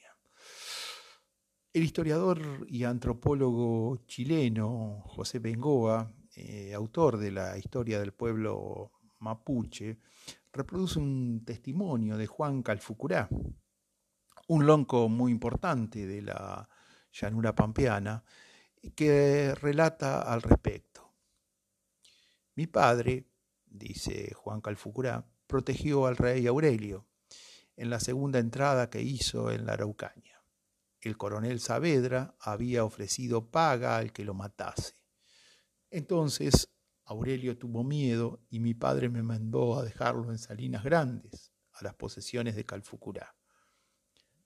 El 1.75 1.83
historiador 1.85 2.67
y 2.67 2.85
antropólogo 2.85 3.99
chileno 4.07 5.03
José 5.05 5.39
Bengoa, 5.39 6.11
eh, 6.35 6.73
autor 6.73 7.19
de 7.19 7.31
la 7.31 7.59
historia 7.59 8.01
del 8.01 8.13
pueblo 8.13 8.91
mapuche, 9.19 9.99
reproduce 10.51 10.99
un 10.99 11.45
testimonio 11.45 12.17
de 12.17 12.27
Juan 12.27 12.63
Calfucurá, 12.63 13.29
un 14.49 14.65
lonco 14.65 15.11
muy 15.11 15.31
importante 15.31 16.07
de 16.07 16.23
la 16.23 16.67
llanura 17.13 17.55
pampeana, 17.55 18.25
que 18.95 19.55
relata 19.55 20.23
al 20.23 20.41
respecto. 20.41 21.13
Mi 22.55 22.67
padre, 22.67 23.27
dice 23.67 24.33
Juan 24.33 24.63
Calfucurá, 24.63 25.27
protegió 25.47 26.07
al 26.07 26.17
rey 26.17 26.47
Aurelio 26.47 27.05
en 27.77 27.91
la 27.91 28.01
segunda 28.01 28.39
entrada 28.39 28.89
que 28.89 29.03
hizo 29.03 29.51
en 29.51 29.67
la 29.67 29.75
Araucaña 29.75 30.38
el 31.01 31.17
coronel 31.17 31.61
Saavedra 31.61 32.37
había 32.41 32.85
ofrecido 32.85 33.51
paga 33.51 33.97
al 33.97 34.13
que 34.13 34.25
lo 34.25 34.35
matase. 34.35 34.95
Entonces 35.91 36.69
Aurelio 37.05 37.57
tuvo 37.57 37.85
miedo 37.85 38.45
y 38.51 38.61
mi 38.61 38.75
padre 38.75 39.09
me 39.09 39.23
mandó 39.23 39.79
a 39.79 39.85
dejarlo 39.85 40.31
en 40.31 40.39
Salinas 40.39 40.85
Grandes, 40.85 41.53
a 41.73 41.85
las 41.85 41.95
posesiones 41.95 42.57
de 42.57 42.67
Calfucurá. 42.67 43.37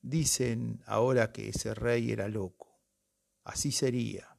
Dicen 0.00 0.82
ahora 0.86 1.32
que 1.32 1.48
ese 1.48 1.74
rey 1.74 2.12
era 2.12 2.28
loco. 2.28 2.80
Así 3.44 3.72
sería. 3.72 4.38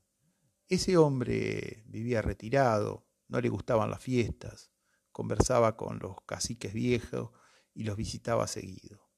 Ese 0.69 0.95
hombre 0.97 1.83
vivía 1.87 2.21
retirado, 2.21 3.07
no 3.27 3.41
le 3.41 3.49
gustaban 3.49 3.89
las 3.89 4.01
fiestas, 4.01 4.71
conversaba 5.11 5.75
con 5.75 5.99
los 5.99 6.21
caciques 6.25 6.73
viejos 6.73 7.31
y 7.73 7.83
los 7.83 7.97
visitaba 7.97 8.47
seguido. 8.47 9.09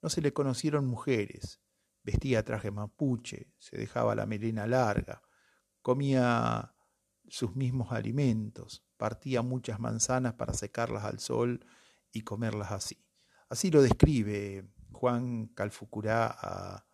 No 0.00 0.08
se 0.08 0.20
le 0.20 0.32
conocieron 0.32 0.86
mujeres, 0.86 1.61
Vestía 2.04 2.44
traje 2.44 2.70
mapuche, 2.70 3.52
se 3.58 3.76
dejaba 3.76 4.14
la 4.14 4.26
melena 4.26 4.66
larga, 4.66 5.22
comía 5.82 6.74
sus 7.28 7.54
mismos 7.54 7.92
alimentos, 7.92 8.84
partía 8.96 9.42
muchas 9.42 9.78
manzanas 9.78 10.34
para 10.34 10.54
secarlas 10.54 11.04
al 11.04 11.20
sol 11.20 11.64
y 12.12 12.22
comerlas 12.22 12.72
así. 12.72 13.04
Así 13.48 13.70
lo 13.70 13.82
describe 13.82 14.68
Juan 14.90 15.46
Calfucurá 15.48 16.26
a 16.26 16.86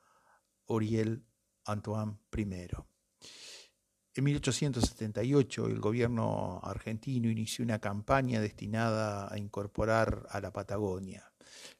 Oriel 0.66 1.26
Antoine 1.64 2.18
I. 2.36 2.68
En 4.14 4.24
1878 4.24 5.66
el 5.66 5.80
gobierno 5.80 6.60
argentino 6.62 7.30
inició 7.30 7.64
una 7.64 7.78
campaña 7.78 8.40
destinada 8.40 9.32
a 9.32 9.38
incorporar 9.38 10.26
a 10.30 10.40
la 10.40 10.52
Patagonia. 10.52 11.32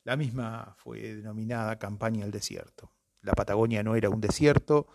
La 0.04 0.16
misma 0.16 0.74
fue 0.78 1.16
denominada 1.16 1.78
Campaña 1.78 2.22
del 2.22 2.30
Desierto. 2.30 2.92
La 3.28 3.34
Patagonia 3.34 3.82
no 3.82 3.94
era 3.94 4.08
un 4.08 4.22
desierto, 4.22 4.86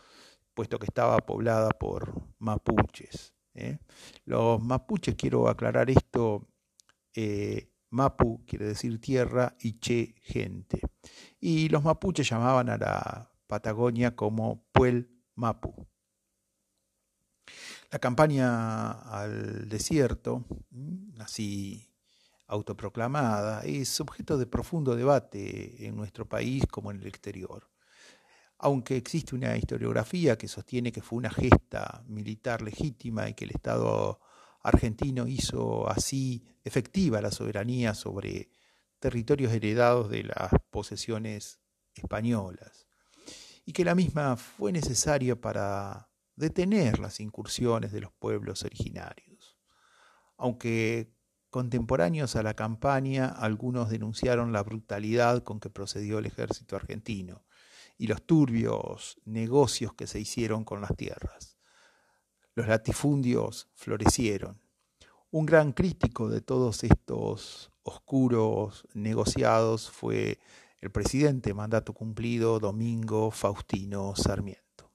puesto 0.56 0.80
que 0.80 0.88
estaba 0.88 1.18
poblada 1.20 1.70
por 1.70 2.20
mapuches. 2.40 3.36
¿eh? 3.54 3.78
Los 4.26 4.60
mapuches, 4.60 5.14
quiero 5.14 5.48
aclarar 5.48 5.92
esto, 5.92 6.48
eh, 7.14 7.70
mapu 7.92 8.44
quiere 8.48 8.66
decir 8.66 9.00
tierra 9.00 9.56
y 9.60 9.74
che 9.78 10.16
gente. 10.24 10.82
Y 11.40 11.70
los 11.70 11.84
mapuches 11.84 12.28
llamaban 12.28 12.70
a 12.70 12.78
la 12.78 13.32
Patagonia 13.46 14.16
como 14.16 14.66
Puel 14.72 15.12
Mapu. 15.36 15.86
La 17.92 18.00
campaña 18.00 18.94
al 18.94 19.70
desierto, 19.70 20.44
así 21.20 21.88
autoproclamada, 22.48 23.62
es 23.62 24.02
objeto 24.02 24.40
de 24.40 24.48
profundo 24.48 24.96
debate 24.96 25.86
en 25.86 25.96
nuestro 25.96 26.28
país 26.28 26.66
como 26.66 26.90
en 26.90 27.00
el 27.00 27.06
exterior 27.06 27.73
aunque 28.64 28.96
existe 28.96 29.36
una 29.36 29.58
historiografía 29.58 30.38
que 30.38 30.48
sostiene 30.48 30.94
que 30.94 31.02
fue 31.02 31.18
una 31.18 31.30
gesta 31.30 32.02
militar 32.08 32.62
legítima 32.62 33.28
y 33.28 33.34
que 33.34 33.44
el 33.44 33.52
Estado 33.52 34.22
argentino 34.62 35.28
hizo 35.28 35.90
así 35.90 36.46
efectiva 36.64 37.20
la 37.20 37.30
soberanía 37.30 37.94
sobre 37.94 38.50
territorios 39.00 39.52
heredados 39.52 40.10
de 40.10 40.24
las 40.24 40.50
posesiones 40.70 41.60
españolas, 41.94 42.88
y 43.66 43.74
que 43.74 43.84
la 43.84 43.96
misma 43.96 44.38
fue 44.38 44.72
necesaria 44.72 45.36
para 45.36 46.10
detener 46.38 47.00
las 47.00 47.20
incursiones 47.20 47.92
de 47.92 48.00
los 48.00 48.14
pueblos 48.14 48.64
originarios. 48.64 49.58
Aunque 50.38 51.12
Contemporáneos 51.50 52.36
a 52.36 52.42
la 52.42 52.56
campaña, 52.56 53.28
algunos 53.28 53.92
denunciaron 53.92 54.54
la 54.54 54.64
brutalidad 54.64 55.44
con 55.44 55.60
que 55.60 55.70
procedió 55.70 56.18
el 56.18 56.26
ejército 56.26 56.76
argentino 56.76 57.44
y 57.98 58.08
los 58.08 58.24
turbios 58.24 59.18
negocios 59.26 59.94
que 59.94 60.08
se 60.08 60.20
hicieron 60.20 60.64
con 60.64 60.82
las 60.82 60.96
tierras. 60.96 61.58
Los 62.56 62.68
latifundios 62.68 63.70
florecieron. 63.74 64.62
Un 65.32 65.46
gran 65.46 65.72
crítico 65.72 66.30
de 66.30 66.42
todos 66.42 66.84
estos 66.84 67.72
oscuros 67.84 68.88
negociados 68.94 69.90
fue 69.90 70.40
el 70.80 70.92
presidente 70.92 71.54
mandato 71.54 71.94
cumplido 71.94 72.60
Domingo 72.60 73.32
Faustino 73.32 74.16
Sarmiento. 74.16 74.92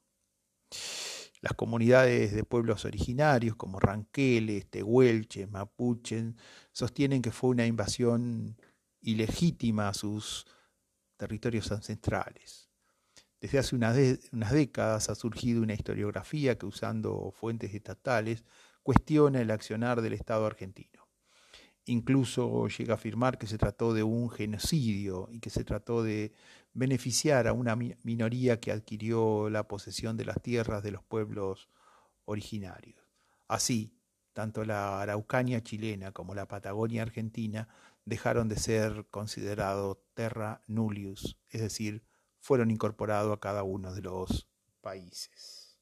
Las 1.41 1.55
comunidades 1.55 2.33
de 2.33 2.45
pueblos 2.45 2.85
originarios 2.85 3.57
como 3.57 3.79
Ranqueles, 3.79 4.69
Tehuelche, 4.69 5.47
Mapuche 5.47 6.35
sostienen 6.73 7.23
que 7.23 7.31
fue 7.31 7.51
una 7.51 7.67
invasión 7.67 8.57
ilegítima 9.01 9.89
a 9.89 9.95
sus 9.95 10.47
territorios 11.17 11.71
ancestrales. 11.73 12.68
Desde 13.41 13.59
hace 13.59 13.77
unas, 13.77 13.97
décadas 14.51 15.11
ha 15.11 15.15
surgido 15.15 15.63
una 15.63 15.75
historiografía 15.75 16.59
que 16.59 16.67
usando 16.67 17.31
fuentes 17.31 17.73
estatales 17.73 18.45
cuestiona 18.83 19.41
el 19.41 19.51
accionar 19.51 20.03
del 20.03 20.15
Estado 20.15 20.45
argentino. 20.45 21.07
Incluso 21.85 22.67
llega 22.69 22.95
a 22.95 22.97
afirmar 22.97 23.39
que 23.39 23.47
se 23.47 23.57
trató 23.57 23.95
de 23.95 24.03
un 24.03 24.29
genocidio 24.29 25.29
y 25.31 25.41
que 25.41 25.51
se 25.51 25.65
trató 25.65 26.03
de 26.03 26.33
beneficiar 26.75 27.47
a 27.47 27.53
una 27.53 27.77
minoría 27.77 28.61
que 28.61 28.73
adquirió 28.73 29.49
la 29.51 29.69
posesión 29.69 30.17
de 30.17 30.25
las 30.25 30.43
tierras 30.43 30.83
de 30.83 30.91
los 30.91 31.05
pueblos 31.05 31.69
originarios. 32.25 33.01
Así, 33.47 33.95
tanto 34.33 34.65
la 34.65 35.01
Araucania 35.01 35.63
chilena 35.63 36.13
como 36.13 36.35
la 36.35 36.47
Patagonia 36.47 37.03
argentina 37.03 37.69
dejaron 38.05 38.49
de 38.49 38.57
ser 38.57 39.07
considerados 39.11 39.99
terra 40.15 40.63
nullius, 40.67 41.39
es 41.51 41.61
decir, 41.61 42.05
fueron 42.49 42.71
incorporados 42.71 43.37
a 43.37 43.39
cada 43.39 43.63
uno 43.63 43.93
de 43.93 44.01
los 44.01 44.49
países. 44.81 45.77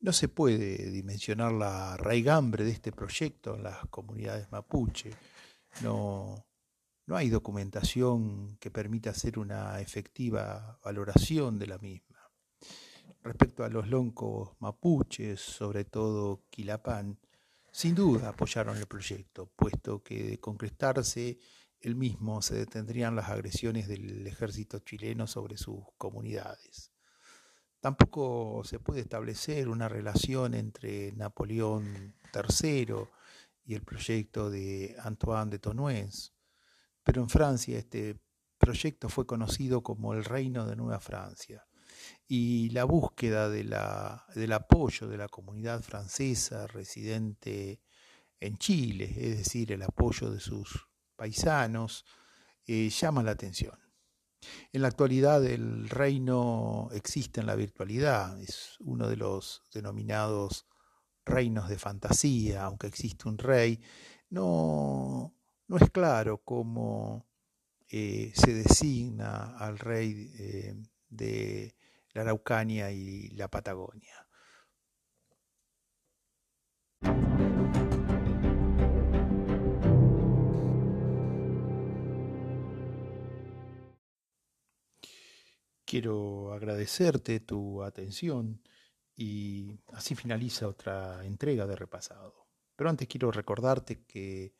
No 0.00 0.12
se 0.12 0.28
puede 0.28 0.90
dimensionar 0.90 1.52
la 1.52 1.96
raigambre 1.96 2.64
de 2.64 2.72
este 2.72 2.92
proyecto 2.92 3.54
en 3.54 3.62
las 3.62 3.78
comunidades 3.88 4.52
mapuche. 4.52 5.12
No, 5.82 6.44
no 7.10 7.16
hay 7.16 7.28
documentación 7.28 8.56
que 8.60 8.70
permita 8.70 9.10
hacer 9.10 9.40
una 9.40 9.80
efectiva 9.80 10.78
valoración 10.84 11.58
de 11.58 11.66
la 11.66 11.76
misma. 11.78 12.30
Respecto 13.24 13.64
a 13.64 13.68
los 13.68 13.88
loncos 13.88 14.50
mapuches, 14.60 15.40
sobre 15.40 15.84
todo 15.84 16.44
Quilapán, 16.50 17.18
sin 17.72 17.96
duda 17.96 18.28
apoyaron 18.28 18.76
el 18.76 18.86
proyecto, 18.86 19.50
puesto 19.56 20.04
que 20.04 20.22
de 20.22 20.38
concretarse 20.38 21.40
el 21.80 21.96
mismo 21.96 22.42
se 22.42 22.54
detendrían 22.54 23.16
las 23.16 23.28
agresiones 23.28 23.88
del 23.88 24.24
ejército 24.24 24.78
chileno 24.78 25.26
sobre 25.26 25.56
sus 25.56 25.82
comunidades. 25.98 26.92
Tampoco 27.80 28.62
se 28.62 28.78
puede 28.78 29.00
establecer 29.00 29.68
una 29.68 29.88
relación 29.88 30.54
entre 30.54 31.10
Napoleón 31.16 32.14
III 32.32 32.94
y 33.64 33.74
el 33.74 33.82
proyecto 33.82 34.48
de 34.48 34.94
Antoine 35.02 35.50
de 35.50 35.58
Tonuez, 35.58 36.34
pero 37.02 37.22
en 37.22 37.28
Francia 37.28 37.78
este 37.78 38.20
proyecto 38.58 39.08
fue 39.08 39.26
conocido 39.26 39.82
como 39.82 40.12
el 40.14 40.24
Reino 40.24 40.66
de 40.66 40.76
Nueva 40.76 41.00
Francia 41.00 41.66
y 42.28 42.70
la 42.70 42.84
búsqueda 42.84 43.48
de 43.48 43.64
la, 43.64 44.24
del 44.34 44.52
apoyo 44.52 45.08
de 45.08 45.16
la 45.16 45.28
comunidad 45.28 45.82
francesa 45.82 46.66
residente 46.66 47.80
en 48.38 48.56
Chile, 48.58 49.12
es 49.16 49.38
decir, 49.38 49.72
el 49.72 49.82
apoyo 49.82 50.30
de 50.30 50.40
sus 50.40 50.88
paisanos, 51.16 52.04
eh, 52.66 52.88
llama 52.88 53.22
la 53.22 53.32
atención. 53.32 53.78
En 54.72 54.82
la 54.82 54.88
actualidad 54.88 55.44
el 55.44 55.88
reino 55.88 56.88
existe 56.92 57.40
en 57.40 57.46
la 57.46 57.56
virtualidad, 57.56 58.40
es 58.40 58.76
uno 58.80 59.08
de 59.08 59.16
los 59.16 59.62
denominados 59.72 60.66
reinos 61.24 61.68
de 61.68 61.78
fantasía, 61.78 62.64
aunque 62.64 62.86
existe 62.86 63.28
un 63.28 63.36
rey, 63.36 63.80
no, 64.30 65.34
no 65.70 65.76
es 65.76 65.88
claro 65.90 66.38
cómo 66.38 67.28
eh, 67.88 68.32
se 68.34 68.52
designa 68.52 69.56
al 69.56 69.78
rey 69.78 70.28
eh, 70.36 70.74
de 71.08 71.76
la 72.12 72.22
Araucania 72.22 72.90
y 72.90 73.28
la 73.30 73.46
Patagonia. 73.46 74.26
Quiero 85.84 86.52
agradecerte 86.52 87.38
tu 87.38 87.84
atención 87.84 88.60
y 89.14 89.78
así 89.92 90.16
finaliza 90.16 90.66
otra 90.66 91.24
entrega 91.24 91.64
de 91.68 91.76
Repasado. 91.76 92.48
Pero 92.74 92.90
antes 92.90 93.06
quiero 93.06 93.30
recordarte 93.30 94.04
que 94.04 94.54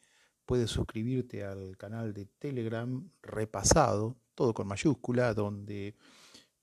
puedes 0.50 0.72
suscribirte 0.72 1.44
al 1.44 1.76
canal 1.76 2.12
de 2.12 2.24
Telegram 2.24 3.08
Repasado, 3.22 4.16
todo 4.34 4.52
con 4.52 4.66
mayúscula, 4.66 5.32
donde 5.32 5.94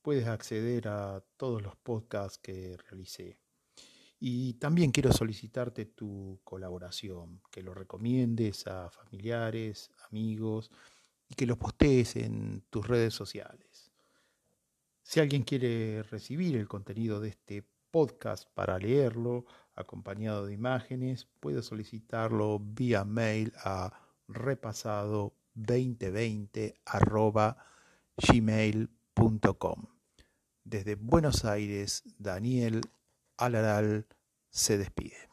puedes 0.02 0.28
acceder 0.28 0.90
a 0.90 1.24
todos 1.38 1.62
los 1.62 1.78
podcasts 1.78 2.38
que 2.38 2.76
realicé. 2.90 3.40
Y 4.20 4.56
también 4.56 4.92
quiero 4.92 5.14
solicitarte 5.14 5.86
tu 5.86 6.42
colaboración, 6.44 7.42
que 7.50 7.64
lo 7.64 7.74
recomiendes 7.74 8.68
a 8.68 8.90
familiares, 8.90 9.90
amigos 10.10 10.70
y 11.30 11.36
que 11.36 11.46
lo 11.46 11.58
postees 11.58 12.18
en 12.18 12.66
tus 12.70 12.86
redes 12.86 13.14
sociales. 13.14 13.94
Si 15.02 15.22
alguien 15.22 15.44
quiere 15.44 16.04
recibir 16.04 16.58
el 16.58 16.68
contenido 16.68 17.22
de 17.22 17.30
este 17.30 17.64
podcast 17.90 18.50
para 18.54 18.78
leerlo 18.80 19.46
acompañado 19.78 20.48
de 20.48 20.54
imágenes, 20.54 21.26
puede 21.40 21.62
solicitarlo 21.62 22.60
vía 22.60 23.06
mail 23.06 23.54
a 23.64 23.94
repasado2020 24.28 26.76
gmail.com. 28.18 29.86
Desde 30.64 30.96
Buenos 30.96 31.46
Aires, 31.46 32.04
Daniel 32.18 32.82
Alaral 33.38 34.08
se 34.50 34.78
despide. 34.78 35.30